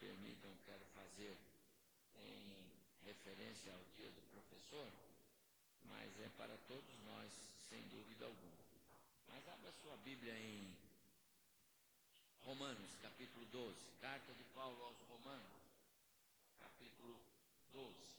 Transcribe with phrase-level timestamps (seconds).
[0.00, 1.36] Permitam, quero fazer
[2.16, 2.70] em
[3.04, 4.88] referência ao dia do professor,
[5.84, 7.32] mas é para todos nós,
[7.68, 8.58] sem dúvida alguma.
[9.28, 10.76] Mas abra sua Bíblia em
[12.42, 15.60] Romanos, capítulo 12, carta de Paulo aos Romanos,
[16.58, 17.18] capítulo
[17.72, 18.18] 12.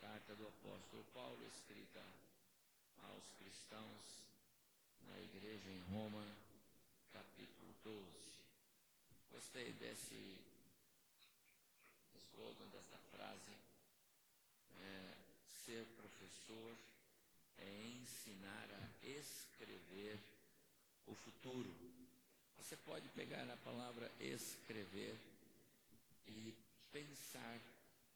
[0.00, 2.02] carta do apóstolo Paulo, escrita
[3.02, 4.24] aos cristãos
[5.08, 6.24] na igreja em Roma,
[7.12, 8.20] capítulo 12.
[9.52, 10.38] Gostei desse
[12.14, 13.50] slogan, dessa frase.
[14.78, 15.14] É,
[15.66, 16.76] ser professor
[17.58, 20.20] é ensinar a escrever
[21.08, 21.68] o futuro.
[22.58, 25.18] Você pode pegar a palavra escrever
[26.28, 26.54] e
[26.92, 27.58] pensar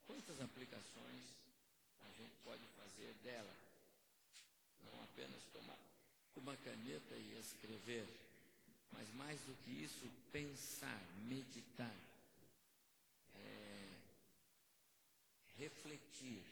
[0.06, 1.24] quantas aplicações
[2.16, 3.54] gente pode fazer dela.
[4.84, 5.78] Não apenas tomar
[6.36, 8.06] uma caneta e escrever,
[8.92, 11.94] mas mais do que isso, pensar, meditar,
[13.36, 13.88] é,
[15.56, 16.42] refletir,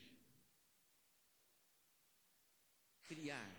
[3.09, 3.51] criar.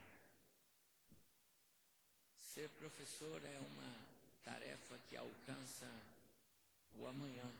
[2.41, 3.95] Ser professor é uma
[4.45, 5.91] tarefa que alcança
[6.95, 7.51] o amanhã.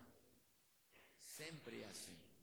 [1.20, 2.34] Sempre é assim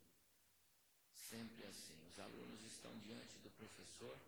[1.30, 1.94] sempre assim.
[2.10, 4.18] Os alunos estão diante do professor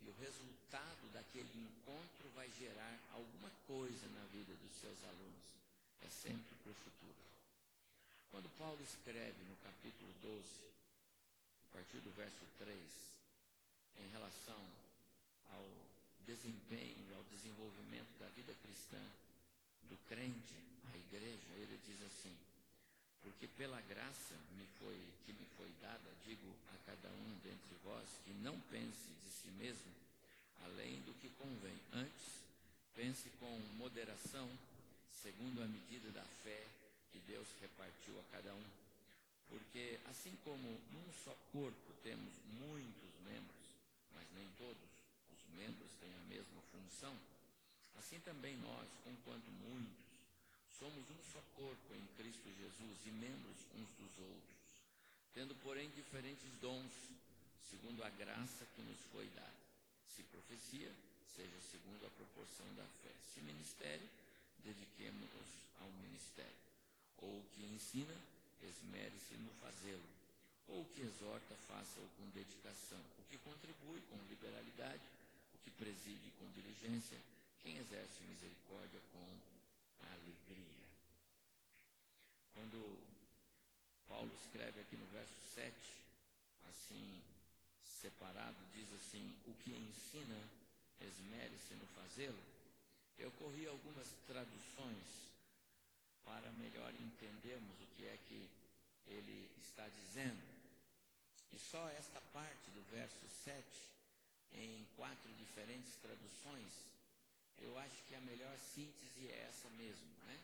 [0.00, 5.46] e o resultado daquele encontro vai gerar alguma coisa na vida dos seus alunos.
[6.02, 7.24] É sempre para o futuro.
[8.30, 10.42] Quando Paulo escreve no capítulo 12,
[11.70, 12.78] a partir do verso 3,
[14.00, 14.62] em relação
[15.52, 15.66] ao
[16.26, 19.02] desempenho, ao desenvolvimento da vida cristã
[19.90, 20.54] do crente,
[20.92, 22.36] a igreja, ele diz assim:
[23.22, 24.96] porque pela graça me foi,
[25.26, 29.10] que me foi dada, digo a cada um dentre vós, que não pense
[29.40, 29.92] si mesmo
[30.64, 31.78] além do que convém.
[31.92, 32.44] Antes,
[32.94, 34.48] pense com moderação,
[35.22, 36.66] segundo a medida da fé
[37.12, 38.66] que Deus repartiu a cada um.
[39.48, 43.66] Porque assim como num só corpo temos muitos membros,
[44.14, 44.90] mas nem todos
[45.32, 47.16] os membros têm a mesma função,
[47.98, 50.00] assim também nós, conquanto muitos,
[50.80, 54.56] Somos um só corpo em Cristo Jesus e membros uns dos outros,
[55.34, 56.90] tendo, porém, diferentes dons,
[57.70, 59.62] segundo a graça que nos foi dada.
[60.10, 60.90] Se profecia,
[61.36, 63.14] seja segundo a proporção da fé.
[63.32, 64.08] Se ministério,
[64.64, 66.60] dediquemos-nos ao ministério.
[67.22, 68.16] Ou que ensina,
[68.60, 70.10] esmere-se no fazê-lo.
[70.68, 72.98] Ou que exorta, faça-o com dedicação.
[73.18, 75.02] O que contribui com liberalidade,
[75.54, 77.18] o que preside com diligência,
[77.62, 79.24] quem exerce misericórdia com
[80.10, 80.86] alegria.
[82.54, 82.98] Quando
[84.08, 85.72] Paulo escreve aqui no verso 7,
[86.68, 87.29] assim
[88.00, 90.40] separado, diz assim: O que ensina,
[91.00, 92.42] esmere-se no fazê-lo.
[93.18, 95.06] Eu corri algumas traduções
[96.24, 98.48] para melhor entendermos o que é que
[99.06, 100.42] ele está dizendo.
[101.52, 103.64] E só esta parte do verso 7,
[104.52, 106.72] em quatro diferentes traduções,
[107.58, 110.40] eu acho que a melhor síntese é essa mesmo, né?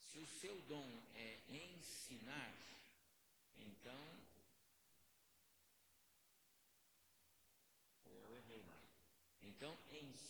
[0.00, 2.54] Se o seu dom é ensinar,
[3.58, 4.00] então.
[8.06, 8.80] Eu errei lá.
[9.42, 9.76] Então,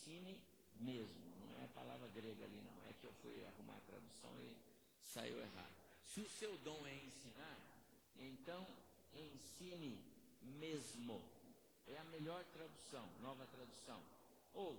[0.09, 0.41] ensine
[0.81, 1.15] mesmo.
[1.41, 2.89] Não é a palavra grega ali, não.
[2.89, 4.57] É que eu fui arrumar a tradução e
[5.05, 5.75] saiu errado.
[6.03, 7.59] Se o seu dom é ensinar,
[8.17, 8.67] então
[9.13, 10.03] ensine
[10.59, 11.23] mesmo.
[11.87, 14.03] É a melhor tradução, nova tradução.
[14.55, 14.75] Ou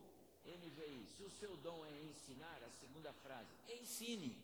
[0.45, 4.35] NVI, se o seu dom é ensinar, a segunda frase, ensine.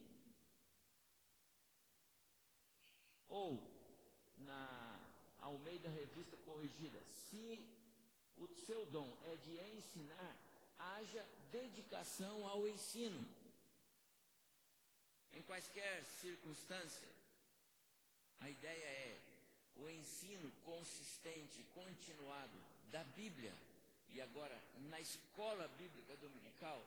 [3.27, 3.59] Ou,
[4.37, 4.99] na
[5.39, 6.99] Almeida Revista Corrigida,
[7.29, 7.59] se
[8.37, 10.44] o seu dom é de ensinar,
[10.93, 13.21] haja dedicação ao ensino.
[15.35, 17.09] em quaisquer circunstância.
[18.39, 19.19] A ideia é
[19.75, 22.57] o ensino consistente, continuado
[22.89, 23.53] da Bíblia
[24.11, 24.57] e agora
[24.89, 26.81] na escola bíblica dominical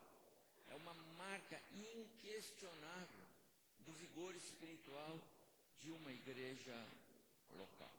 [0.69, 3.27] é uma marca inquestionável
[3.81, 5.21] do vigor espiritual
[5.81, 6.87] de uma igreja
[7.57, 7.93] local.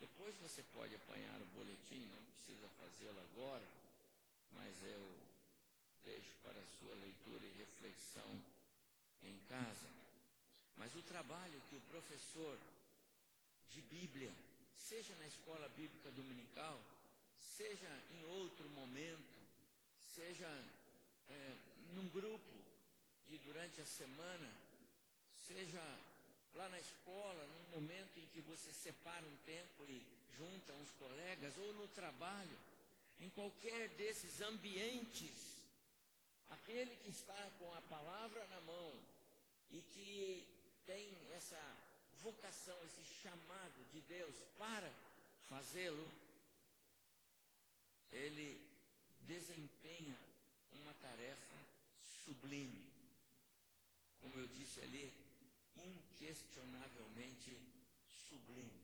[0.00, 3.81] Depois você pode apanhar o boletim, não precisa fazê-lo agora,
[4.54, 5.02] mas eu
[6.04, 8.42] deixo para sua leitura e reflexão
[9.22, 9.88] em casa.
[10.76, 12.58] Mas o trabalho que o professor
[13.70, 14.32] de Bíblia,
[14.76, 16.80] seja na escola bíblica dominical,
[17.38, 19.38] seja em outro momento,
[20.14, 20.48] seja
[21.28, 21.56] é,
[21.94, 22.52] num grupo
[23.28, 24.50] de durante a semana,
[25.46, 25.80] seja
[26.54, 30.02] lá na escola, num momento em que você separa um tempo e
[30.36, 32.58] junta uns colegas, ou no trabalho,
[33.22, 35.62] em qualquer desses ambientes,
[36.50, 38.92] aquele que está com a palavra na mão
[39.70, 40.44] e que
[40.84, 41.62] tem essa
[42.20, 44.92] vocação, esse chamado de Deus para
[45.48, 46.10] fazê-lo,
[48.10, 48.60] ele
[49.20, 50.18] desempenha
[50.72, 51.56] uma tarefa
[52.24, 52.84] sublime.
[54.20, 55.12] Como eu disse ali,
[55.76, 57.56] inquestionavelmente
[58.28, 58.82] sublime.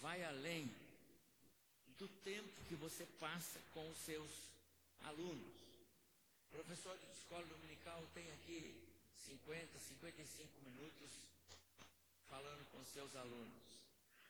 [0.00, 0.79] Vai além
[2.00, 4.30] do tempo que você passa com os seus
[5.02, 5.52] alunos.
[6.48, 8.74] O professor de escola dominical tem aqui
[9.26, 11.10] 50, 55 minutos
[12.26, 13.62] falando com seus alunos.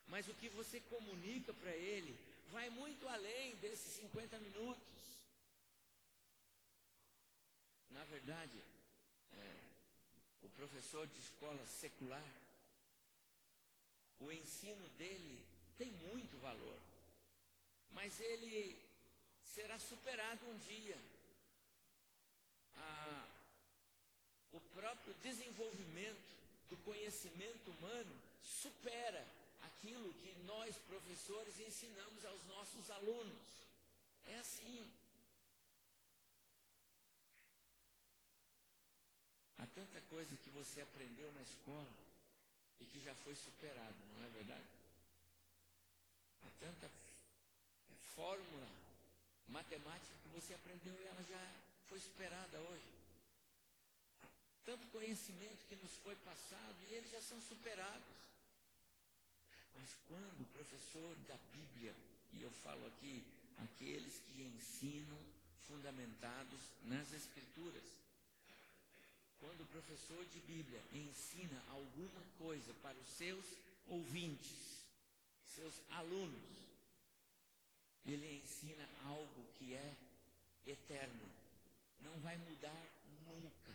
[0.08, 2.18] Mas o que você comunica para ele
[2.50, 4.82] vai muito além desses 50 minutos.
[7.90, 8.60] Na verdade,
[9.32, 9.56] é,
[10.42, 12.32] o professor de escola secular,
[14.18, 15.38] o ensino dele
[15.78, 16.89] tem muito valor,
[17.92, 18.78] mas ele
[19.54, 20.98] será superado um dia.
[24.52, 26.36] O próprio desenvolvimento
[26.68, 29.24] do conhecimento humano supera
[29.62, 33.38] aquilo que nós, professores, ensinamos aos nossos alunos.
[34.26, 34.90] É assim.
[39.58, 41.92] Há tanta coisa que você aprendeu na escola
[42.80, 44.64] e que já foi superada, não é verdade?
[46.42, 46.90] Há tanta
[48.20, 48.68] fórmula
[49.48, 51.42] matemática que você aprendeu e ela já
[51.88, 52.90] foi superada hoje.
[54.62, 58.14] Tanto conhecimento que nos foi passado e eles já são superados.
[59.74, 61.94] Mas quando o professor da Bíblia,
[62.34, 63.24] e eu falo aqui,
[63.64, 65.18] aqueles que ensinam
[65.66, 67.84] fundamentados nas Escrituras,
[69.40, 73.46] quando o professor de Bíblia ensina alguma coisa para os seus
[73.88, 74.84] ouvintes,
[75.46, 76.60] seus alunos,
[78.06, 79.94] ele ensina algo que é
[80.66, 81.28] eterno,
[82.00, 82.86] não vai mudar
[83.26, 83.72] nunca.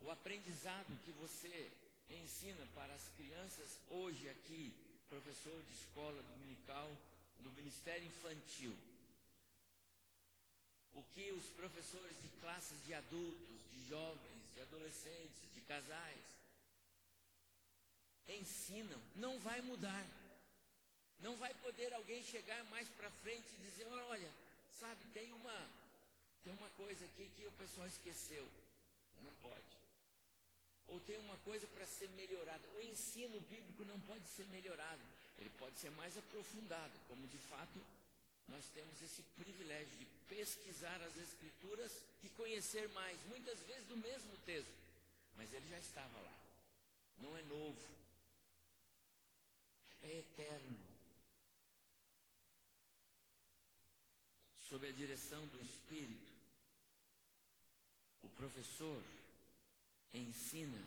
[0.00, 1.70] O aprendizado que você
[2.08, 4.74] ensina para as crianças hoje aqui
[5.10, 6.88] professor de escola dominical
[7.40, 8.72] no Ministério Infantil.
[10.94, 16.24] O que os professores de classes de adultos, de jovens, de adolescentes, de casais
[18.28, 20.06] ensinam, não vai mudar.
[21.22, 24.30] Não vai poder alguém chegar mais para frente e dizer, olha,
[24.78, 25.70] sabe, tem uma,
[26.42, 28.48] tem uma coisa aqui que o pessoal esqueceu.
[29.22, 29.80] Não pode
[30.90, 32.68] ou tem uma coisa para ser melhorada.
[32.76, 35.02] O ensino bíblico não pode ser melhorado,
[35.38, 37.80] ele pode ser mais aprofundado, como de fato
[38.48, 44.36] nós temos esse privilégio de pesquisar as Escrituras e conhecer mais, muitas vezes do mesmo
[44.44, 44.74] texto,
[45.36, 46.38] mas ele já estava lá,
[47.18, 47.88] não é novo,
[50.02, 50.89] é eterno.
[54.70, 56.30] Sob a direção do Espírito,
[58.22, 59.02] o professor
[60.14, 60.80] ensina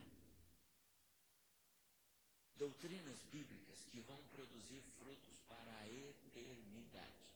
[2.55, 7.27] doutrinas bíblicas que vão produzir frutos para a eternidade.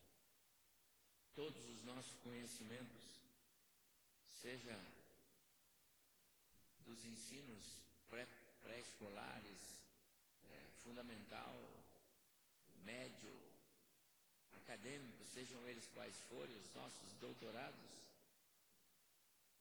[1.34, 3.20] Todos os nossos conhecimentos,
[4.40, 4.80] seja
[6.86, 7.76] dos ensinos
[8.08, 9.82] pré-escolares,
[10.50, 11.60] é, fundamental,
[12.86, 13.47] médio,
[14.68, 17.80] acadêmicos, sejam eles quais forem, os nossos doutorados,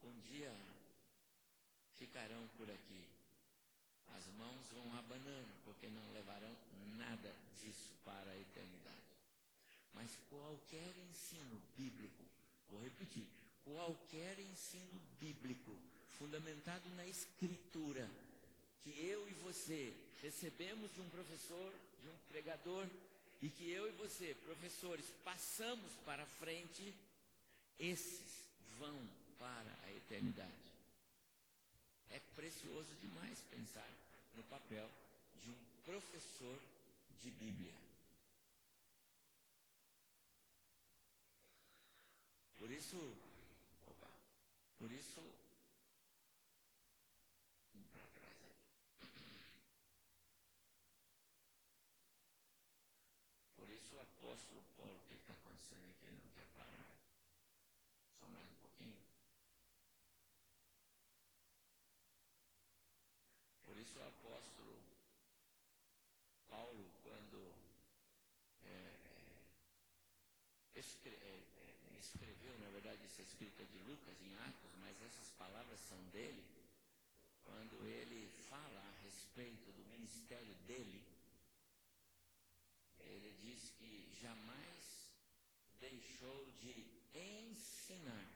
[0.04, 0.54] um dia
[1.96, 3.06] ficarão por aqui.
[4.18, 6.54] As mãos vão abanando, porque não levarão
[6.98, 8.98] nada disso para a eternidade.
[9.94, 12.24] Mas qualquer ensino bíblico,
[12.70, 13.26] vou repetir,
[13.64, 15.72] qualquer ensino bíblico
[16.18, 18.10] fundamentado na Escritura,
[18.84, 22.88] que eu e você recebemos de um professor, de um pregador,
[23.42, 26.94] e que eu e você, professores, passamos para frente,
[27.80, 28.48] esses
[28.80, 30.52] vão para a eternidade.
[32.10, 33.90] É precioso demais pensar
[34.36, 34.90] no papel
[35.44, 36.60] de um professor
[37.22, 37.74] de Bíblia.
[42.58, 42.98] Por isso,
[43.88, 44.10] opa,
[44.78, 45.22] por isso,
[53.56, 56.08] por isso o apóstolo Paulo, o que está acontecendo aqui?
[56.08, 56.92] Ele não quer parar.
[58.20, 58.98] Só mais um pouquinho.
[63.64, 64.76] Por isso o apóstolo
[66.50, 67.54] Paulo, quando
[68.66, 68.94] é,
[70.76, 75.98] é, é, escreveu, na verdade, essa escrita de Lucas em Atos, mas essas palavras são
[76.12, 76.44] dele,
[77.46, 81.02] quando ele fala a respeito do ministério dele,
[83.00, 85.08] ele diz que jamais
[85.80, 88.28] deixou de ensinar.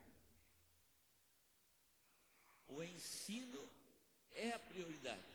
[2.69, 3.69] O ensino
[4.33, 5.30] é a prioridade.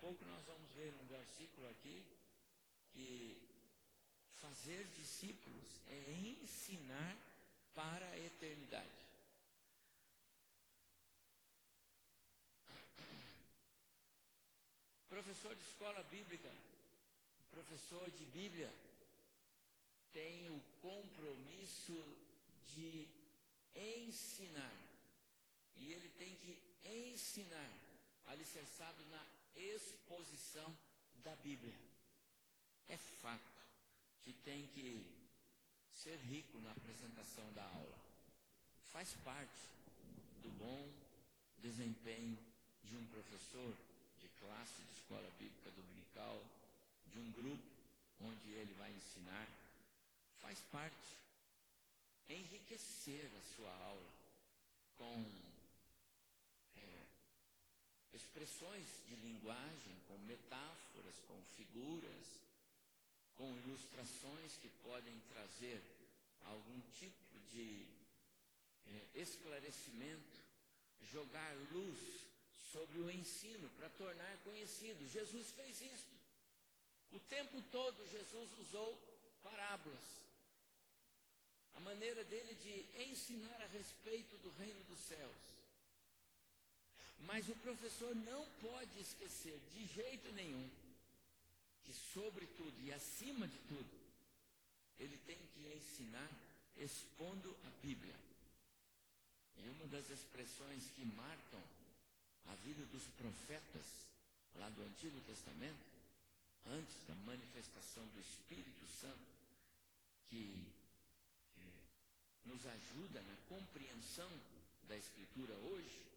[0.00, 2.02] Pouco nós vamos ver um versículo aqui
[2.90, 3.36] que
[4.36, 7.16] fazer discípulos é ensinar
[7.74, 8.88] para a eternidade.
[15.10, 16.50] Professor de escola bíblica,
[17.50, 18.72] professor de Bíblia,
[20.14, 22.02] tem o compromisso
[22.68, 23.06] de
[23.74, 24.72] ensinar.
[25.76, 27.70] E ele tem que ensinar,
[28.26, 30.76] alicerçado na exposição
[31.22, 31.74] da Bíblia.
[32.88, 33.60] É fato
[34.22, 35.06] que tem que
[35.92, 37.98] ser rico na apresentação da aula.
[38.92, 39.68] Faz parte
[40.42, 40.92] do bom
[41.58, 42.38] desempenho
[42.82, 43.76] de um professor
[44.20, 46.44] de classe de escola bíblica dominical,
[47.06, 47.62] de um grupo
[48.20, 49.48] onde ele vai ensinar.
[50.40, 51.16] Faz parte
[52.28, 54.12] enriquecer a sua aula
[54.96, 55.49] com
[58.30, 62.26] expressões de linguagem, com metáforas, com figuras,
[63.34, 65.82] com ilustrações que podem trazer
[66.44, 67.84] algum tipo de
[68.86, 70.38] é, esclarecimento,
[71.12, 71.98] jogar luz
[72.70, 75.08] sobre o ensino para tornar conhecido.
[75.08, 76.14] Jesus fez isso.
[77.10, 78.96] O tempo todo Jesus usou
[79.42, 80.20] parábolas.
[81.74, 85.49] A maneira dele de ensinar a respeito do reino dos céus.
[87.26, 90.68] Mas o professor não pode esquecer de jeito nenhum
[91.84, 94.00] que, sobretudo e acima de tudo,
[94.98, 96.30] ele tem que ensinar
[96.76, 98.14] expondo a Bíblia.
[99.58, 101.62] E uma das expressões que marcam
[102.46, 103.86] a vida dos profetas
[104.56, 105.84] lá do Antigo Testamento,
[106.66, 109.30] antes da manifestação do Espírito Santo,
[110.28, 110.66] que
[112.44, 114.30] nos ajuda na compreensão
[114.88, 116.09] da Escritura hoje,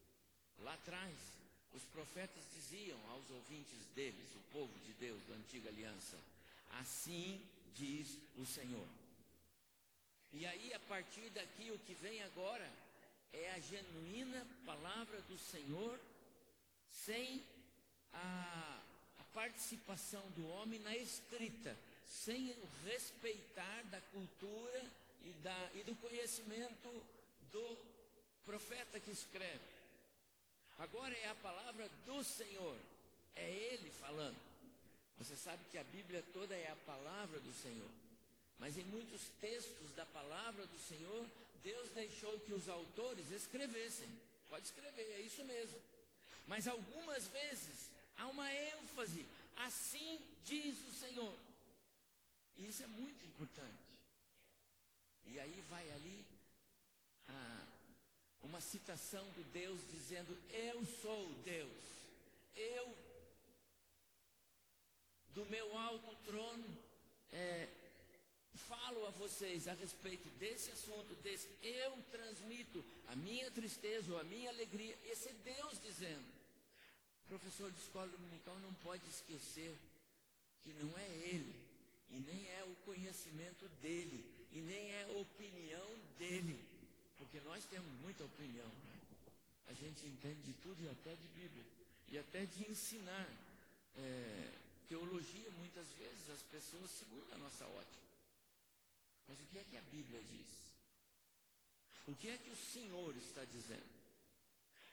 [0.84, 1.16] atrás,
[1.74, 6.18] os profetas diziam aos ouvintes deles, o povo de Deus da antiga aliança,
[6.72, 7.42] assim
[7.74, 8.88] diz o Senhor.
[10.34, 12.70] E aí, a partir daqui, o que vem agora
[13.32, 15.98] é a genuína palavra do Senhor,
[16.92, 17.42] sem
[18.12, 18.82] a,
[19.20, 24.84] a participação do homem na escrita, sem o respeitar da cultura
[25.24, 26.90] e, da, e do conhecimento
[27.52, 27.78] do
[28.46, 29.73] profeta que escreve.
[30.80, 32.78] Agora é a palavra do Senhor,
[33.36, 34.38] é Ele falando.
[35.18, 37.90] Você sabe que a Bíblia toda é a palavra do Senhor.
[38.60, 41.26] Mas em muitos textos da palavra do Senhor,
[41.64, 44.10] Deus deixou que os autores escrevessem.
[44.50, 45.80] Pode escrever, é isso mesmo.
[46.48, 49.26] Mas algumas vezes há uma ênfase,
[49.56, 51.36] assim diz o Senhor.
[52.58, 53.84] E isso é muito importante.
[55.26, 56.26] E aí vai ali
[57.28, 57.66] a,
[58.44, 61.84] uma citação do Deus dizendo: Eu sou Deus,
[62.56, 62.96] eu,
[65.34, 66.78] do meu alto trono,
[67.32, 67.68] é,
[68.56, 74.24] falo a vocês a respeito desse assunto, desse, eu transmito a minha tristeza ou a
[74.24, 74.98] minha alegria.
[75.06, 76.26] Esse é Deus dizendo.
[77.28, 79.76] Professor de escola dominical não pode esquecer
[80.62, 81.56] que não é ele,
[82.10, 86.60] e nem é o conhecimento dele, e nem é a opinião dele,
[87.24, 88.70] porque nós temos muita opinião.
[89.68, 91.64] A gente entende de tudo e até de Bíblia,
[92.10, 93.30] e até de ensinar.
[93.96, 98.04] É, teologia, muitas vezes, as pessoas segundo a nossa ótica.
[99.28, 100.48] Mas o que é que a Bíblia diz?
[102.08, 103.94] O que é que o Senhor está dizendo?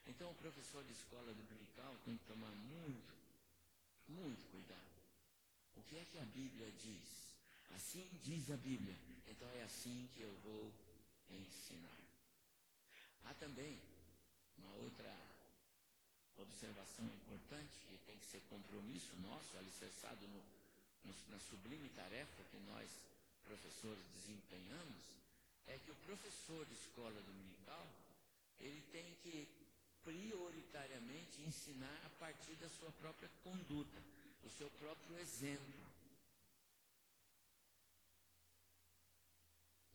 [0.06, 3.14] Então, o professor de escola dominical tem que tomar muito,
[4.08, 4.78] muito cuidado.
[5.76, 7.34] O que é que a Bíblia diz?
[7.74, 8.94] Assim diz a Bíblia.
[9.26, 10.72] Então, é assim que eu vou
[11.30, 11.99] ensinar.
[13.24, 13.78] Há também
[14.58, 15.14] uma outra
[16.36, 20.42] observação importante, que tem que ser compromisso nosso, alicerçado no,
[21.04, 22.88] no, na sublime tarefa que nós,
[23.44, 25.02] professores, desempenhamos,
[25.66, 27.86] é que o professor de escola dominical,
[28.58, 29.48] ele tem que
[30.02, 33.98] prioritariamente ensinar a partir da sua própria conduta,
[34.42, 35.80] do seu próprio exemplo.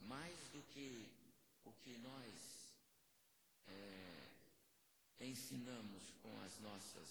[0.01, 1.09] Mais do que
[1.65, 2.44] o que nós
[5.35, 7.09] ensinamos com as nossas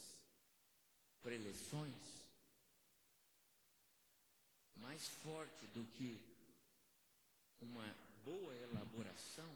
[1.23, 2.25] preleções,
[4.77, 6.19] mais forte do que
[7.61, 7.85] uma
[8.25, 9.51] boa elaboração,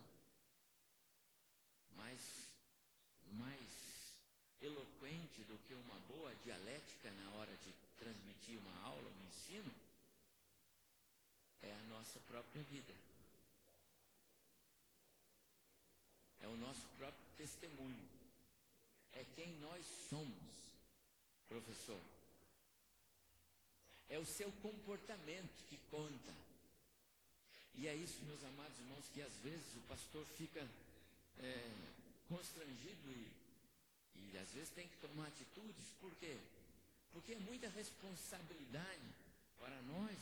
[1.97, 2.21] mais,
[3.33, 3.71] mais
[4.61, 9.73] eloquente do que uma boa dialética na hora de transmitir uma aula, um ensino,
[11.63, 12.95] é a nossa própria vida.
[16.43, 18.08] É o nosso próprio testemunho.
[19.39, 20.35] Quem nós somos,
[21.49, 22.01] professor.
[24.09, 26.35] É o seu comportamento que conta.
[27.77, 30.69] E é isso, meus amados irmãos, que às vezes o pastor fica
[31.39, 31.71] é,
[32.29, 33.31] constrangido e,
[34.17, 35.87] e às vezes tem que tomar atitudes.
[36.01, 36.37] Por quê?
[37.13, 39.09] Porque é muita responsabilidade
[39.57, 40.19] para nós,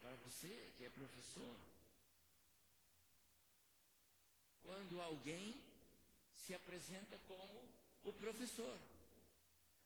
[0.00, 1.56] para você que é professor.
[4.64, 5.61] Quando alguém
[6.46, 7.62] se apresenta como
[8.04, 8.78] o professor.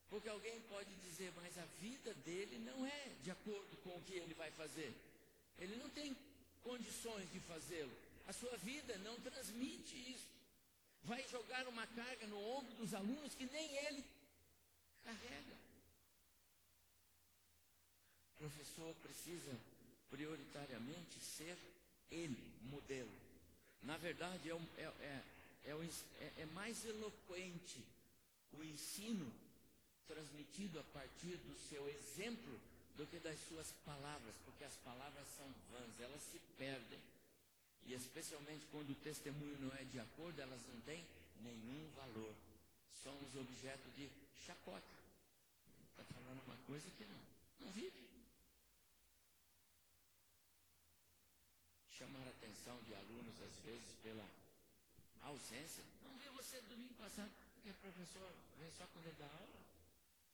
[0.08, 4.14] Porque alguém pode dizer, mas a vida dele não é de acordo com o que
[4.14, 4.94] ele vai fazer.
[5.58, 6.16] Ele não tem
[6.62, 7.92] condições de fazê-lo.
[8.26, 10.26] A sua vida não transmite isso.
[11.04, 14.04] Vai jogar uma carga no ombro dos alunos que nem ele
[15.04, 15.56] carrega.
[18.34, 19.56] O professor precisa
[20.10, 21.56] prioritariamente ser
[22.10, 23.10] ele, modelo.
[23.82, 25.22] Na verdade, é, é, é,
[25.66, 27.84] é, é mais eloquente
[28.52, 29.30] o ensino
[30.06, 32.58] transmitido a partir do seu exemplo
[32.96, 36.98] do que das suas palavras, porque as palavras são vãs, elas se perdem.
[37.84, 41.04] E especialmente quando o testemunho não é de acordo, elas não têm
[41.42, 42.34] nenhum valor.
[43.02, 44.08] Somos objeto de
[44.44, 44.94] chacota.
[45.90, 47.20] Está falando uma coisa que não,
[47.60, 48.06] não vive.
[51.90, 54.26] Chamar a atenção de alunos, às vezes, pela
[55.26, 55.84] ausência.
[56.02, 59.66] Não vi você domingo passado, porque professor vem só quando ele dá aula.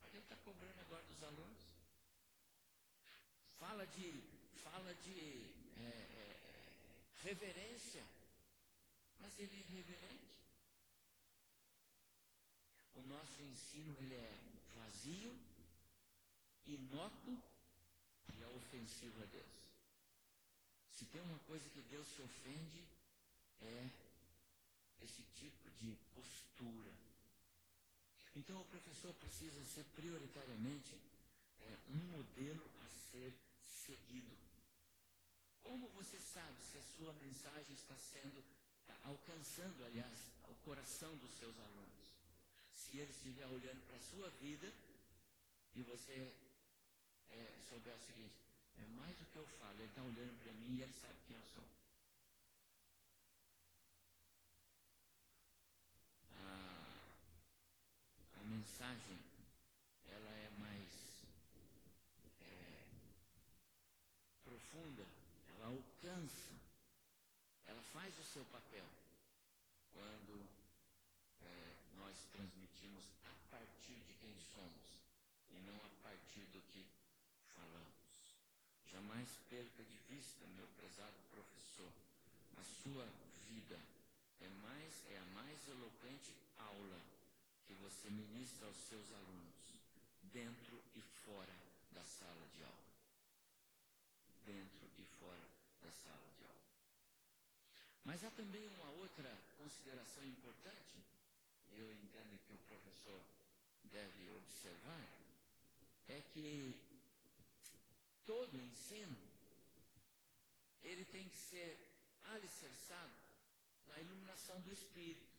[0.06, 1.72] Ele está cobrando agora dos alunos
[3.62, 4.10] fala de,
[4.56, 5.18] fala de
[5.78, 6.62] é, é,
[7.22, 8.04] reverência,
[9.20, 10.36] mas ele é reverente.
[12.96, 14.32] O nosso ensino ele é
[14.76, 15.32] vazio,
[16.66, 17.40] inócuo
[18.36, 19.62] e é ofensivo a Deus.
[20.90, 22.84] Se tem uma coisa que Deus se ofende,
[23.60, 23.88] é
[25.04, 26.92] esse tipo de postura.
[28.34, 30.94] Então o professor precisa ser prioritariamente
[31.60, 34.36] é, um modelo a ser seguido.
[35.62, 38.42] Como você sabe se a sua mensagem está sendo,
[39.04, 42.02] alcançando, aliás, o coração dos seus alunos?
[42.72, 44.72] Se ele estiver olhando para a sua vida
[45.74, 46.32] e você
[47.30, 48.34] é, souber o seguinte,
[48.78, 51.36] é mais do que eu falo, ele está olhando para mim e ele sabe quem
[51.36, 51.81] eu sou.
[58.62, 59.18] A, a mensagem
[64.44, 65.04] profunda,
[65.48, 66.52] ela alcança,
[67.66, 68.86] ela faz o seu papel.
[69.92, 70.46] Quando
[71.42, 74.86] é, nós transmitimos a partir de quem somos
[75.50, 76.86] e não a partir do que
[77.56, 78.38] falamos.
[78.92, 81.92] Jamais perca de vista, meu prezado professor,
[82.58, 83.08] a sua
[83.48, 83.80] vida.
[84.40, 87.11] É mais é a mais eloquente aula
[87.66, 89.54] que você ministra aos seus alunos,
[90.32, 91.54] dentro e fora
[91.92, 92.92] da sala de aula
[94.44, 95.48] dentro e fora
[95.82, 96.60] da sala de aula.
[98.04, 100.98] Mas há também uma outra consideração importante,
[101.72, 103.22] eu entendo que o professor
[103.84, 105.08] deve observar,
[106.08, 106.74] é que
[108.26, 109.16] todo ensino
[110.82, 111.78] ele tem que ser
[112.24, 113.12] alicerçado
[113.86, 115.30] na iluminação do Espírito.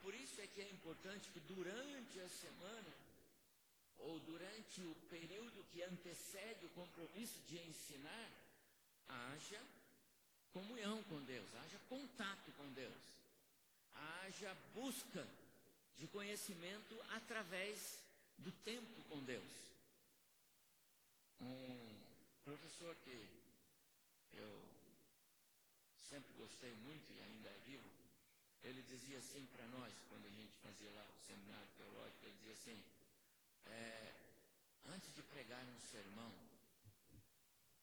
[0.00, 2.94] Por isso é que é importante que durante a semana
[3.98, 8.30] ou durante o período que antecede o compromisso de ensinar,
[9.08, 9.60] haja
[10.52, 13.02] comunhão com Deus, haja contato com Deus,
[13.94, 15.26] haja busca
[15.96, 17.98] de conhecimento através
[18.38, 19.52] do tempo com Deus.
[21.40, 21.98] Um
[22.44, 23.28] professor que
[24.34, 24.62] eu
[26.08, 27.93] sempre gostei muito e ainda é vivo
[28.64, 32.54] ele dizia assim para nós, quando a gente fazia lá o seminário teológico, ele dizia
[32.54, 32.82] assim,
[33.66, 34.14] é,
[34.86, 36.32] antes de pregar um sermão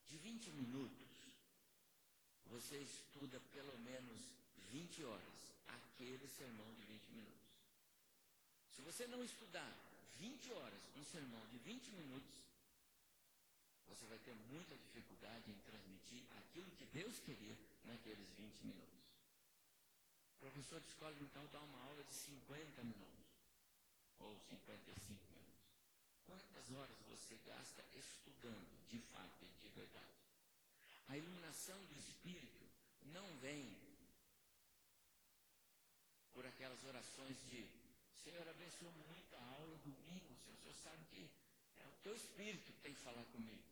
[0.07, 1.07] de 20 minutos,
[2.47, 4.19] você estuda pelo menos
[4.71, 7.31] 20 horas aquele sermão de 20 minutos.
[8.75, 9.71] Se você não estudar
[10.17, 12.35] 20 horas um sermão de 20 minutos,
[13.87, 19.00] você vai ter muita dificuldade em transmitir aquilo que Deus queria naqueles 20 minutos.
[20.41, 23.29] O professor de escola então dá uma aula de 50 minutos,
[24.17, 25.61] ou 55 minutos.
[26.25, 30.17] Quantas horas você gasta estudando de fato e de verdade?
[31.09, 32.67] A iluminação do Espírito
[33.13, 33.77] não vem
[36.33, 37.69] por aquelas orações de
[38.23, 41.29] Senhor, abençoa muito a aula domingo, Senhor, o Senhor sabe que
[41.77, 43.63] é o teu Espírito que tem que falar comigo.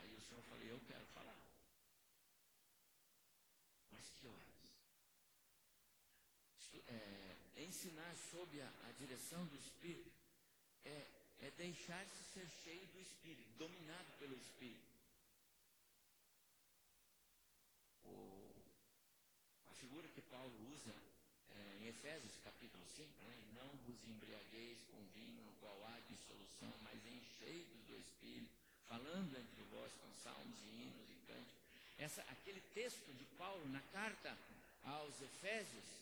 [0.00, 1.40] Aí o Senhor falou, eu quero falar.
[3.90, 4.51] Mas que horas?
[6.88, 10.10] É, ensinar sob a, a, direção do Espírito
[10.84, 11.06] é,
[11.40, 14.92] é deixar-se ser cheio do Espírito, dominado pelo Espírito.
[18.04, 18.50] O,
[19.70, 20.94] a figura que Paulo usa
[21.50, 23.38] é, em Efésios capítulo 5, né?
[23.54, 28.50] não vos embriagueis com vinho no qual há dissolução, mas enchei-vos do Espírito,
[28.86, 31.62] falando entre vós com salmos e hinos e cânticos.
[31.98, 34.36] Essa, aquele texto de Paulo na carta
[34.84, 36.01] aos Efésios,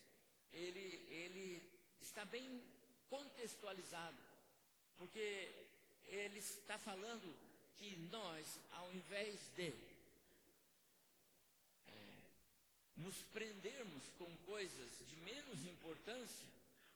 [0.53, 1.63] ele, ele
[2.01, 2.63] está bem
[3.09, 4.19] contextualizado,
[4.97, 5.51] porque
[6.07, 7.35] ele está falando
[7.77, 9.73] que nós, ao invés de
[11.89, 12.23] é,
[12.97, 16.49] nos prendermos com coisas de menos importância,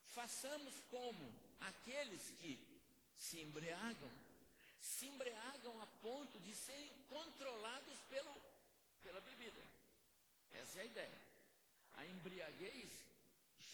[0.09, 2.59] façamos como aqueles que
[3.17, 4.11] se embriagam,
[4.81, 8.35] se embriagam a ponto de serem controlados pelo,
[9.03, 9.63] pela bebida.
[10.53, 11.23] Essa é a ideia.
[11.97, 13.04] A embriaguez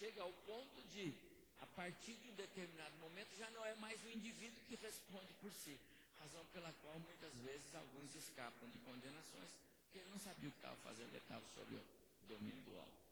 [0.00, 1.12] chega ao ponto de,
[1.60, 5.52] a partir de um determinado momento, já não é mais o indivíduo que responde por
[5.52, 5.78] si.
[6.18, 9.50] Razão pela qual muitas vezes alguns escapam de condenações,
[9.84, 11.84] porque ele não sabia o que estava fazendo, ele estava sob o
[12.26, 13.06] domínio do álcool.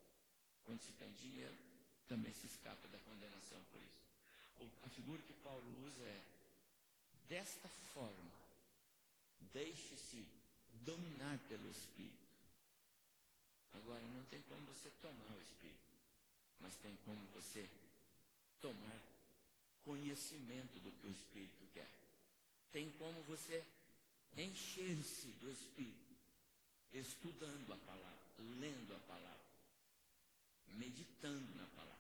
[0.65, 1.57] Quando se tem dinheiro,
[2.09, 4.09] também se escapa da condenação por isso.
[4.83, 6.23] A figura que Paulo usa é
[7.29, 8.33] desta forma,
[9.53, 10.27] deixe-se
[10.85, 12.29] dominar pelo Espírito.
[13.75, 15.88] Agora, não tem como você tomar o Espírito,
[16.61, 17.69] mas tem como você
[18.61, 19.01] tomar
[19.85, 21.89] conhecimento do que o Espírito quer.
[22.73, 23.65] Tem como você
[24.37, 26.15] encher-se do Espírito,
[26.93, 28.27] estudando a palavra,
[28.61, 29.47] lendo a palavra,
[30.69, 31.99] meditando na palavra.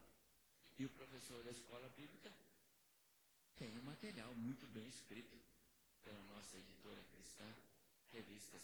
[0.78, 2.30] E o professor da escola bíblica
[3.56, 5.36] tem um material muito bem escrito
[6.04, 7.44] pela nossa editora cristã,
[8.12, 8.62] revistas,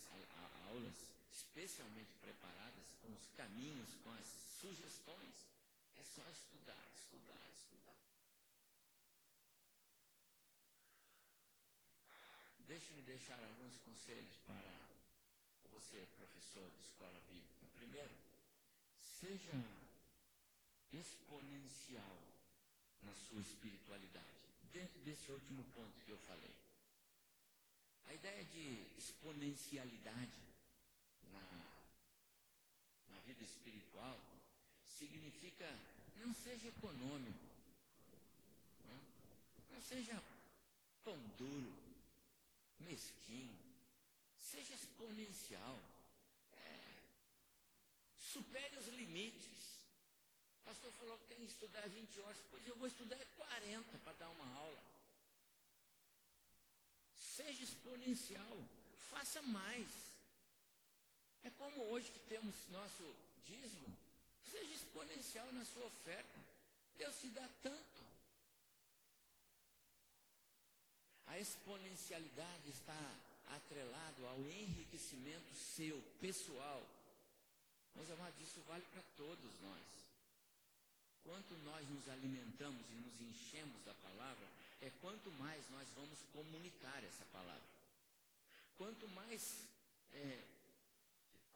[0.68, 4.26] aulas especialmente preparadas com os caminhos, com as
[4.60, 5.53] sugestões.
[5.96, 7.96] É só estudar, estudar, estudar.
[12.66, 14.88] Deixe-me deixar alguns conselhos para
[15.70, 17.66] você, professor de escola bíblica.
[17.74, 18.14] Primeiro,
[19.00, 19.52] seja
[20.92, 22.18] exponencial
[23.02, 24.26] na sua espiritualidade.
[24.72, 26.54] Dentro desse último ponto que eu falei.
[28.06, 30.42] A ideia de exponencialidade
[31.32, 31.40] na,
[33.08, 34.20] na vida espiritual
[35.04, 35.68] significa
[36.16, 37.46] não seja econômico,
[38.88, 39.00] não,
[39.72, 40.22] não seja
[41.04, 41.74] pão duro,
[42.80, 43.58] mesquinho,
[44.38, 45.78] seja exponencial,
[46.56, 46.78] é,
[48.18, 49.74] supere os limites.
[50.60, 54.12] O pastor falou que tem que estudar 20 horas, pois eu vou estudar 40 para
[54.14, 54.82] dar uma aula.
[57.14, 58.56] Seja exponencial,
[59.10, 59.88] faça mais.
[61.42, 63.14] É como hoje que temos nosso
[63.44, 63.94] dízimo,
[64.54, 66.38] seja exponencial na sua oferta.
[66.96, 68.04] Deus te dá tanto.
[71.26, 73.16] A exponencialidade está
[73.48, 76.86] atrelado ao enriquecimento seu, pessoal.
[77.96, 79.86] Meus amados, isso vale para todos nós.
[81.24, 84.46] Quanto nós nos alimentamos e nos enchemos da palavra,
[84.80, 87.74] é quanto mais nós vamos comunicar essa palavra.
[88.76, 89.66] Quanto mais
[90.12, 90.44] é,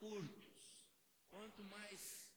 [0.01, 0.55] curtos,
[1.31, 2.28] quanto mais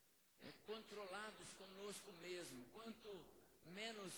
[0.65, 3.25] controlados conosco mesmo, quanto
[3.73, 4.13] menos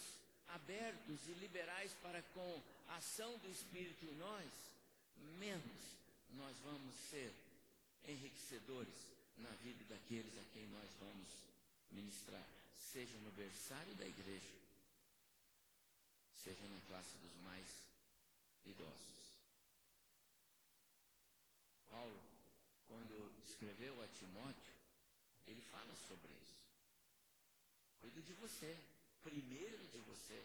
[0.48, 4.50] abertos e liberais para com a ação do Espírito em nós,
[5.40, 5.84] menos
[6.32, 7.34] nós vamos ser
[8.08, 9.08] enriquecedores
[9.38, 11.28] na vida daqueles a quem nós vamos
[11.92, 14.54] ministrar, seja no berçário da igreja,
[16.36, 17.68] seja na classe dos mais
[18.66, 19.14] idosos.
[21.90, 22.20] Paulo,
[22.88, 24.73] quando escreveu a Timóteo,
[25.48, 26.58] ele fala sobre isso.
[28.02, 28.78] Cuide de você.
[29.24, 30.44] Primeiro de você.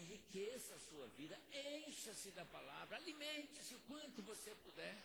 [0.00, 1.38] Enriqueça a sua vida.
[1.52, 2.96] Encha-se da palavra.
[2.96, 4.96] Alimente-se o quanto você puder.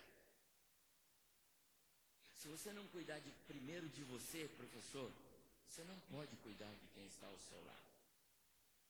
[2.35, 5.11] Se você não cuidar de primeiro de você, professor,
[5.67, 7.85] você não pode cuidar de quem está ao seu lado.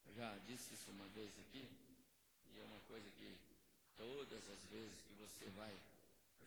[0.07, 1.65] Eu já disse isso uma vez aqui,
[2.53, 3.33] e é uma coisa que
[3.95, 5.73] todas as vezes que você vai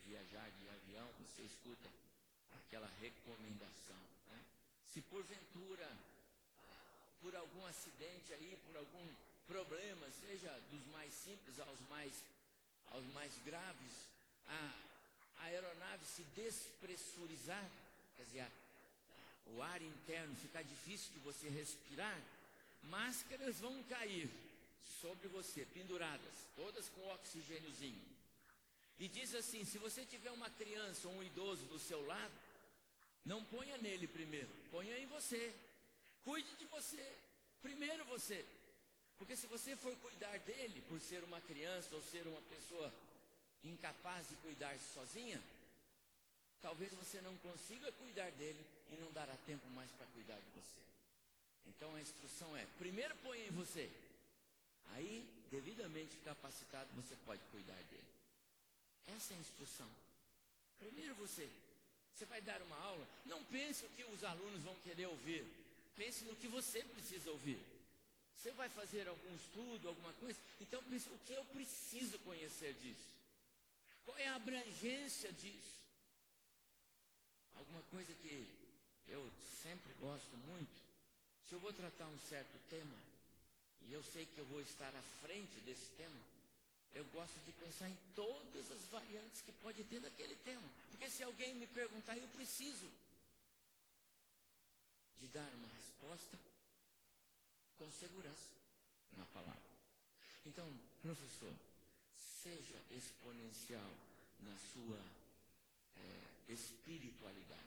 [0.05, 1.89] viajar de avião, você escuta
[2.57, 3.99] aquela recomendação.
[4.31, 4.39] Né?
[4.93, 5.89] Se porventura,
[7.21, 9.07] por algum acidente aí, por algum
[9.47, 12.13] problema, seja dos mais simples aos mais,
[12.91, 14.09] aos mais graves,
[14.47, 14.73] a,
[15.39, 17.69] a aeronave se despressurizar,
[18.15, 18.51] quer dizer, a,
[19.55, 22.19] o ar interno ficar difícil de você respirar,
[22.83, 24.29] máscaras vão cair
[25.01, 28.18] sobre você, penduradas, todas com oxigêniozinho.
[28.99, 32.33] E diz assim: se você tiver uma criança ou um idoso do seu lado,
[33.25, 35.53] não ponha nele primeiro, ponha em você.
[36.23, 37.15] Cuide de você,
[37.61, 38.45] primeiro você.
[39.17, 42.93] Porque se você for cuidar dele, por ser uma criança ou ser uma pessoa
[43.63, 45.41] incapaz de cuidar sozinha,
[46.61, 50.79] talvez você não consiga cuidar dele e não dará tempo mais para cuidar de você.
[51.67, 53.89] Então a instrução é: primeiro põe em você,
[54.93, 58.18] aí, devidamente capacitado, você pode cuidar dele.
[59.07, 59.89] Essa é a instrução.
[60.79, 61.49] Primeiro você.
[62.13, 65.45] Você vai dar uma aula, não pense o que os alunos vão querer ouvir.
[65.95, 67.59] Pense no que você precisa ouvir.
[68.35, 70.39] Você vai fazer algum estudo, alguma coisa?
[70.61, 73.09] Então pense o que eu preciso conhecer disso.
[74.05, 75.79] Qual é a abrangência disso?
[77.57, 78.47] Alguma coisa que
[79.07, 79.29] eu
[79.61, 80.71] sempre gosto muito.
[81.47, 82.95] Se eu vou tratar um certo tema,
[83.87, 86.19] e eu sei que eu vou estar à frente desse tema,
[86.93, 90.67] eu gosto de pensar em todas as variantes que pode ter daquele tema.
[90.89, 92.89] Porque se alguém me perguntar, eu preciso
[95.19, 96.37] de dar uma resposta
[97.77, 98.49] com segurança
[99.17, 99.69] na palavra.
[100.45, 100.67] Então,
[101.01, 101.53] professor,
[102.43, 103.91] seja exponencial
[104.39, 104.99] na sua
[105.97, 107.59] é, espiritualidade.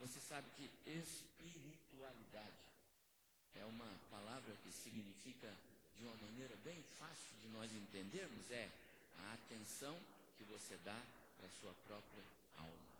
[0.00, 2.56] Você sabe que espiritualidade
[3.54, 5.52] é uma palavra que significa
[5.96, 8.70] de uma maneira bem fácil de nós entendermos é
[9.18, 9.98] a atenção
[10.36, 11.00] que você dá
[11.36, 12.24] para a sua própria
[12.58, 12.96] alma.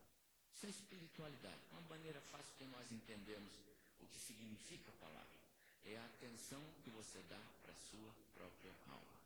[0.55, 1.61] Isso é espiritualidade.
[1.73, 3.53] Uma maneira fácil de nós entendermos
[4.01, 5.37] o que significa a palavra.
[5.85, 9.17] É a atenção que você dá para a sua própria alma.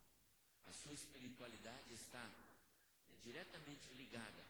[0.67, 2.29] A sua espiritualidade está
[3.23, 4.45] diretamente ligada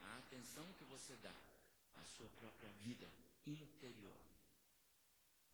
[0.00, 1.34] à atenção que você dá
[2.00, 3.06] à sua própria vida
[3.46, 4.16] interior.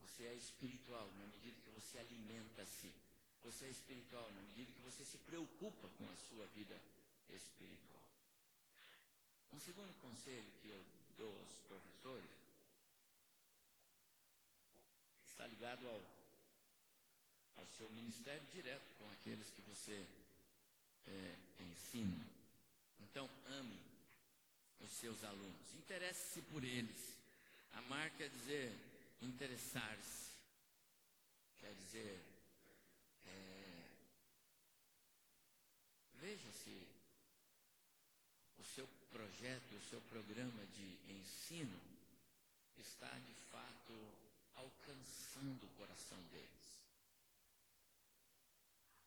[0.00, 2.92] Você é espiritual na medida que você alimenta-se
[3.42, 6.78] você é espiritual na medida que você se preocupa com a sua vida
[7.30, 8.02] espiritual.
[9.52, 10.84] Um segundo conselho que eu
[11.16, 12.30] dou aos professores
[15.26, 16.02] está ligado ao,
[17.58, 20.04] ao seu ministério direto com aqueles que você
[21.06, 22.26] é, ensina.
[23.00, 23.78] Então, ame
[24.80, 27.16] os seus alunos, interesse-se por eles.
[27.72, 28.72] Amar quer dizer
[29.20, 30.32] interessar-se,
[31.60, 32.20] quer dizer
[36.28, 36.86] Veja se
[38.58, 41.80] o seu projeto, o seu programa de ensino
[42.76, 43.94] está de fato
[44.54, 46.82] alcançando o coração deles.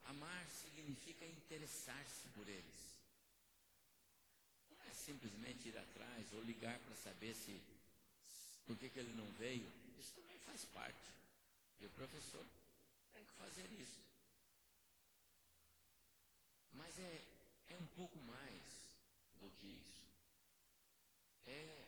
[0.05, 2.97] Amar significa interessar-se por eles.
[4.71, 7.62] Não é simplesmente ir atrás ou ligar para saber se
[8.65, 9.71] por que, que ele não veio.
[9.99, 11.13] Isso também faz parte.
[11.81, 12.43] E o professor
[13.13, 14.11] tem que fazer isso.
[16.81, 17.21] Mas é,
[17.69, 18.61] é um pouco mais
[19.39, 20.03] do que isso.
[21.45, 21.85] É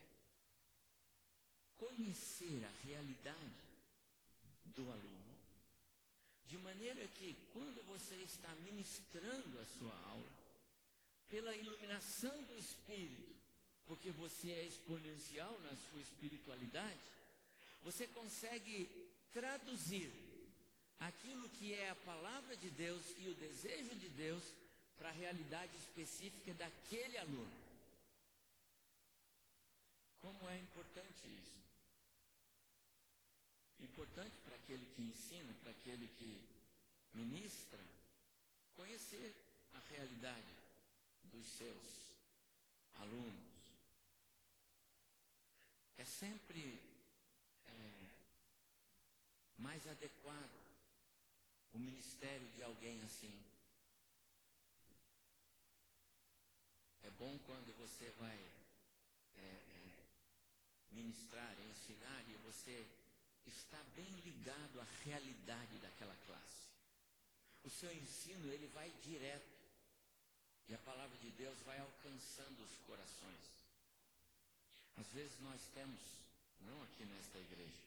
[1.76, 3.64] conhecer a realidade
[4.66, 5.34] do aluno,
[6.46, 10.32] de maneira que quando você está ministrando a sua aula,
[11.28, 13.34] pela iluminação do Espírito,
[13.86, 17.00] porque você é exponencial na sua espiritualidade,
[17.82, 18.88] você consegue
[19.32, 20.12] traduzir
[21.00, 24.42] aquilo que é a palavra de Deus e o desejo de Deus
[24.96, 27.64] para a realidade específica daquele aluno.
[30.20, 31.58] Como é importante isso?
[33.80, 36.42] Importante para aquele que ensina, para aquele que
[37.12, 37.80] ministra,
[38.74, 39.34] conhecer
[39.74, 40.54] a realidade
[41.24, 42.14] dos seus
[42.94, 43.54] alunos.
[45.98, 46.80] É sempre
[47.66, 48.10] é,
[49.58, 50.64] mais adequado
[51.72, 53.32] o ministério de alguém assim.
[57.02, 58.38] É bom quando você vai
[59.36, 60.04] é, é,
[60.90, 62.86] ministrar, ensinar e você
[63.46, 66.68] está bem ligado à realidade daquela classe.
[67.64, 69.54] O seu ensino, ele vai direto.
[70.68, 73.54] E a palavra de Deus vai alcançando os corações.
[74.96, 76.00] Às vezes nós temos,
[76.60, 77.84] não aqui nesta igreja,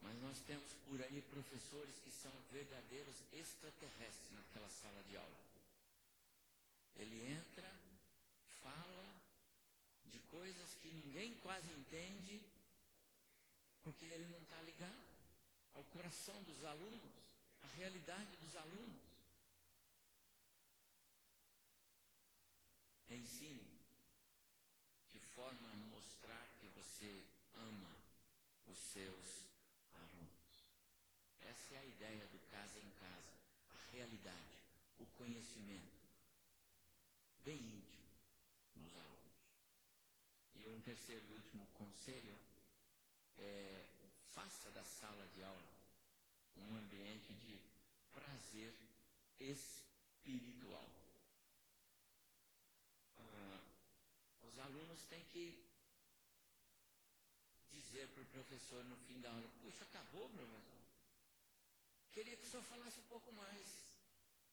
[0.00, 5.38] mas nós temos por aí professores que são verdadeiros extraterrestres naquela sala de aula.
[6.96, 7.77] Ele entra,
[10.30, 12.42] coisas que ninguém quase entende,
[13.82, 15.08] porque ele não está ligado
[15.74, 17.12] ao coração dos alunos,
[17.62, 19.08] à realidade dos alunos.
[23.10, 23.78] Ensine
[25.10, 27.96] de forma a mostrar que você ama
[28.66, 29.44] os seus
[29.94, 30.28] alunos.
[31.40, 33.32] Essa é a ideia do casa em casa,
[33.70, 34.58] a realidade,
[34.98, 35.98] o conhecimento
[37.44, 38.04] bem íntimo
[38.76, 39.38] nos alunos.
[40.54, 42.34] E um terceiro e último conselho
[43.36, 43.84] é
[44.32, 45.68] faça da sala de aula
[46.56, 47.60] um ambiente de
[48.10, 48.72] prazer
[49.38, 50.88] espiritual.
[53.18, 53.60] Ah,
[54.42, 55.62] os alunos têm que
[57.70, 60.78] dizer para o professor no fim da aula, puxa, acabou, professor.
[62.12, 63.68] Queria que o senhor falasse um pouco mais.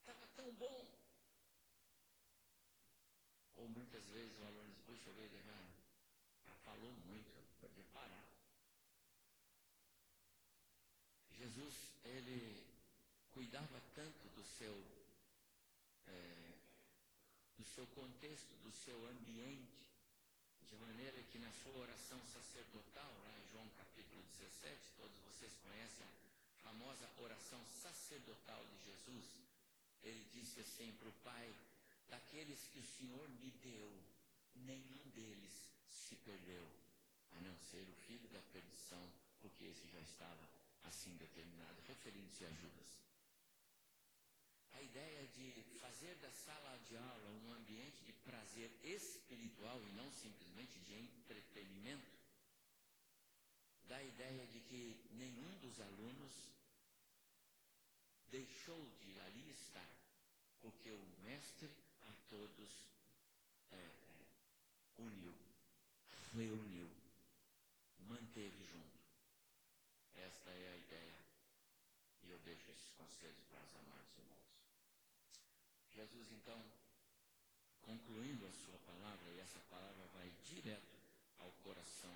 [0.02, 0.86] Estava tão bom.
[3.56, 5.41] Ou muitas vezes o aluno diz, puxa, ele
[6.45, 8.26] já falou muito, pode parar.
[11.45, 12.65] Jesus, ele
[13.29, 14.73] cuidava tanto do seu,
[16.08, 16.53] é,
[17.55, 19.86] do seu contexto, do seu ambiente,
[20.67, 26.03] de maneira que na sua oração sacerdotal, lá em João capítulo 17, todos vocês conhecem
[26.08, 29.25] a famosa oração sacerdotal de Jesus,
[30.01, 31.53] ele disse assim para o Pai,
[32.10, 33.91] daqueles que o Senhor me deu,
[34.65, 35.53] nenhum deles
[35.91, 36.65] se perdeu,
[37.38, 39.08] a não ser o filho da perdição,
[39.41, 40.55] porque esse já estava
[40.88, 43.00] assim determinado, referindo-se a Judas.
[44.74, 50.12] A ideia de fazer da sala de aula um ambiente de prazer espiritual e não
[50.12, 52.15] simplesmente de entretenimento,
[53.88, 56.34] dá a ideia de que nenhum dos alunos
[58.30, 59.89] deixou de ali estar,
[60.62, 61.69] porque o mestre
[62.02, 62.89] a todos
[63.71, 64.26] é, é,
[64.98, 65.34] uniu,
[66.34, 66.89] reuniu,
[68.00, 69.00] manteve junto.
[70.15, 71.26] Esta é a ideia.
[72.24, 74.45] E eu deixo esses conselhos para os amados irmãos.
[75.93, 76.62] Jesus, então,
[77.81, 80.95] concluindo a sua palavra, e essa palavra vai direto
[81.39, 82.13] ao coração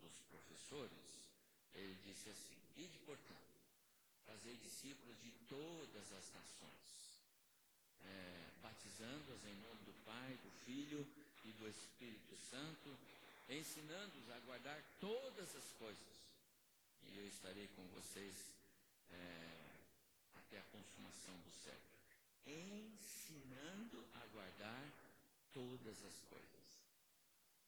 [0.00, 1.20] dos professores,
[1.74, 3.60] ele disse assim: Ide, portanto,
[4.24, 7.20] fazer discípulos de todas as nações,
[8.06, 11.06] é, batizando-as em nome do Pai, do Filho
[11.44, 12.96] e do Espírito Santo,
[13.50, 16.22] ensinando-os a guardar todas as coisas.
[17.02, 18.34] E eu estarei com vocês
[19.10, 19.76] é,
[20.36, 21.88] até a consumação do século,
[24.14, 24.92] a guardar
[25.52, 26.48] todas as coisas.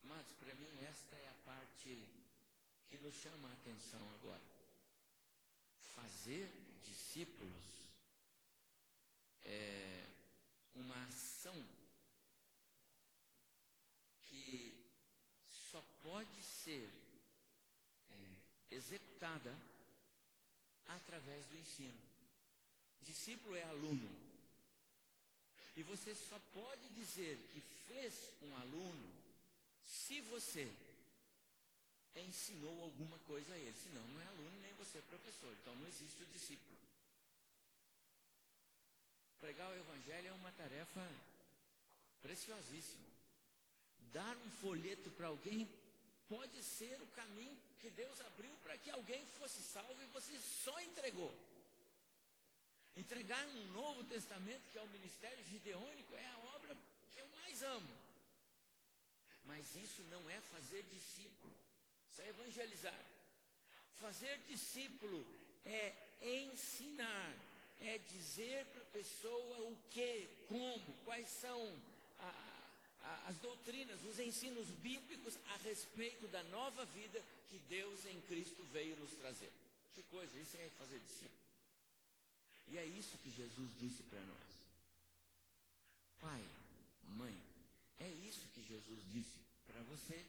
[0.03, 2.09] Mas para mim esta é a parte
[2.88, 4.42] que nos chama a atenção agora.
[5.94, 6.51] Fazer
[6.83, 7.90] discípulos
[9.44, 10.07] é
[10.75, 11.55] uma ação
[14.23, 14.83] que
[15.49, 16.88] só pode ser
[18.11, 19.55] é, executada
[20.87, 22.01] através do ensino.
[23.03, 24.29] Discípulo é aluno.
[25.76, 29.11] E você só pode dizer que fez um aluno
[29.85, 30.70] se você
[32.16, 33.76] ensinou alguma coisa a ele.
[33.83, 35.52] Senão não é aluno nem você é professor.
[35.61, 36.78] Então não existe o discípulo.
[39.40, 41.09] Pregar o evangelho é uma tarefa
[42.20, 43.09] preciosíssima.
[44.12, 45.68] Dar um folheto para alguém
[46.28, 50.78] pode ser o caminho que Deus abriu para que alguém fosse salvo e você só
[50.80, 51.35] entregou.
[52.96, 56.76] Entregar um Novo Testamento, que é o ministério gideônico, é a obra
[57.12, 57.96] que eu mais amo.
[59.44, 61.52] Mas isso não é fazer discípulo,
[62.10, 63.04] isso é evangelizar.
[63.98, 65.26] Fazer discípulo
[65.64, 67.34] é ensinar,
[67.80, 71.76] é dizer para a pessoa o que, como, quais são
[72.18, 72.28] a,
[73.02, 78.62] a, as doutrinas, os ensinos bíblicos a respeito da nova vida que Deus em Cristo
[78.72, 79.52] veio nos trazer.
[79.94, 81.50] Que coisa, isso é fazer discípulo.
[82.71, 84.50] E é isso que Jesus disse para nós.
[86.21, 86.44] Pai,
[87.16, 87.37] mãe,
[87.98, 90.25] é isso que Jesus disse para você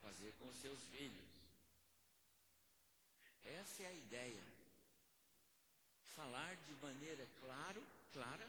[0.00, 1.28] fazer com seus filhos.
[3.44, 4.42] Essa é a ideia.
[6.16, 7.82] Falar de maneira claro,
[8.12, 8.48] clara,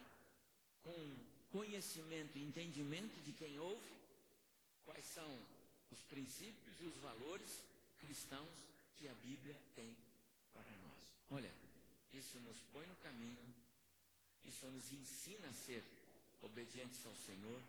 [0.83, 1.17] com
[1.51, 3.91] conhecimento e entendimento de quem ouve,
[4.85, 5.41] quais são
[5.91, 7.63] os princípios e os valores
[7.99, 8.65] cristãos
[8.97, 9.93] que a Bíblia tem
[10.53, 11.13] para nós.
[11.31, 11.64] Olha,
[12.25, 13.45] isso nos põe no caminho,
[14.45, 15.83] isso nos ensina a ser
[16.41, 17.61] obedientes ao Senhor,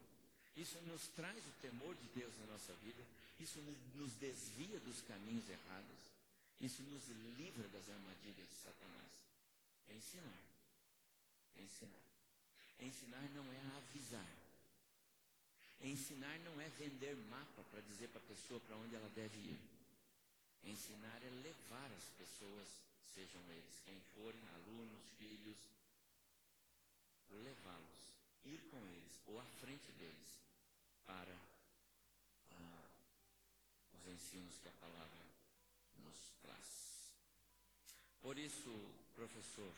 [0.57, 3.05] isso nos traz o temor de Deus na nossa vida,
[3.39, 3.61] isso
[3.95, 6.01] nos desvia dos caminhos errados,
[6.59, 9.13] isso nos livra das armadilhas de Satanás.
[9.89, 10.41] É ensinar.
[11.59, 12.07] É ensinar.
[12.81, 14.37] Ensinar não é avisar.
[15.83, 19.61] Ensinar não é vender mapa para dizer para a pessoa para onde ela deve ir.
[20.65, 22.67] Ensinar é levar as pessoas,
[23.17, 25.57] sejam eles quem forem, alunos, filhos,
[27.31, 28.13] levá-los,
[28.45, 30.39] ir com eles ou à frente deles
[31.07, 31.35] para
[32.53, 32.89] ah,
[33.95, 35.25] os ensinos que a palavra
[36.05, 37.11] nos traz.
[38.21, 38.71] Por isso,
[39.15, 39.73] professor,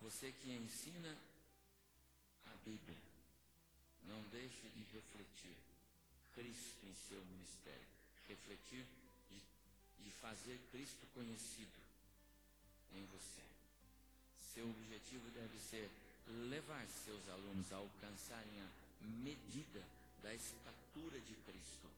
[0.00, 1.16] você que ensina
[2.46, 2.98] a Bíblia,
[4.02, 5.56] não deixe de refletir
[6.34, 7.86] Cristo em seu ministério.
[8.26, 8.84] Refletir
[10.04, 11.80] de, fazer Cristo conhecido
[12.94, 13.42] em você.
[14.54, 15.90] Seu objetivo deve ser
[16.48, 18.68] levar seus alunos a alcançarem a
[19.24, 19.82] medida
[20.22, 21.88] da estatura de Cristo,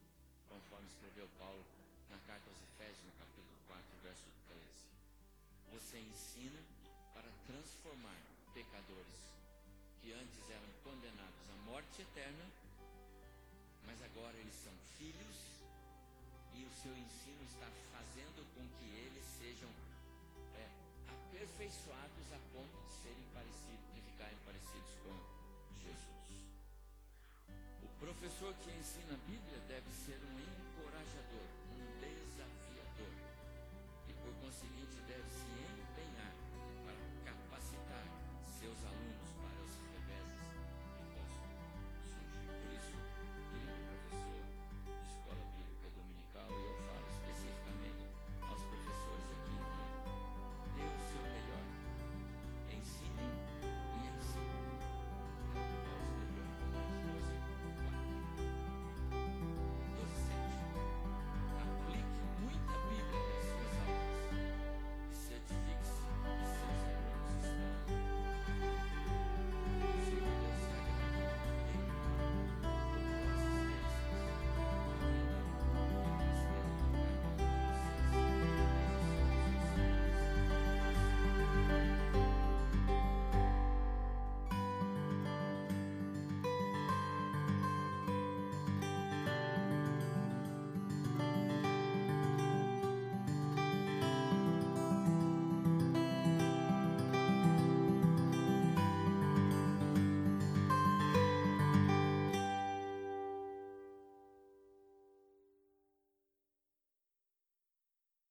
[0.49, 1.63] conforme escreveu Paulo
[2.09, 4.61] na carta aos Efésios, no capítulo 4, verso 13.
[5.73, 6.59] Você ensina
[7.13, 8.17] para transformar
[8.53, 9.19] pecadores
[10.01, 12.45] que antes eram condenados à morte eterna,
[13.85, 15.37] mas agora eles são filhos
[16.53, 17.69] e o seu ensino está
[28.25, 33.13] O professor que ensina a Bíblia deve ser um encorajador, um desafiador.
[34.09, 35.29] E por conseguinte deve